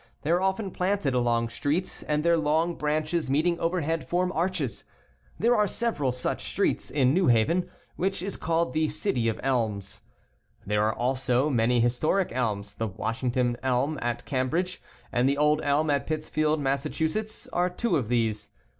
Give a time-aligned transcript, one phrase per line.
[0.23, 4.83] They are often planted along streets, and their long branches meeting overhead form arches.
[5.37, 10.01] There are several such streets in New Haven, which is called the" City of Elms."
[10.65, 12.73] There are also many historic elms.
[12.73, 17.95] The Wash ington Elm at Cambridge, and the old elm at Pittsfield, Massachusetts, are two
[17.95, 18.49] of these.